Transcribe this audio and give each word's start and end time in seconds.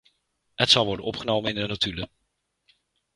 Het 0.55 0.69
zal 0.69 0.85
worden 0.85 1.05
opgenomen 1.05 1.49
in 1.49 1.61
de 1.61 1.67
notulen. 1.67 2.09